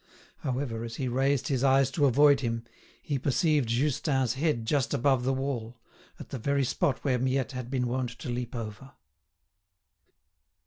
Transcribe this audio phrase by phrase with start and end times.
[0.39, 2.63] However, as he raised his eyes to avoid him,
[3.03, 5.77] he perceived Justin's head just above the wall,
[6.19, 8.93] at the very spot where Miette had been wont to leap over.